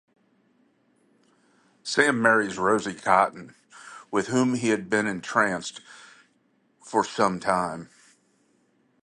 Sam 1.83 2.19
marries 2.23 2.57
Rosie 2.57 2.95
Cotton, 2.95 3.53
with 4.09 4.29
whom 4.29 4.55
he 4.55 4.69
had 4.69 4.89
been 4.89 5.05
entranced 5.05 5.81
for 6.83 7.03
some 7.03 7.39
time. 7.39 7.91